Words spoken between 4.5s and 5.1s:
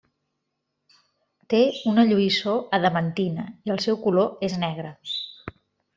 negre.